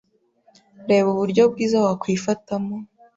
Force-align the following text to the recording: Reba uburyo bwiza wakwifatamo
Reba 0.89 1.07
uburyo 1.13 1.43
bwiza 1.51 1.77
wakwifatamo 1.85 2.75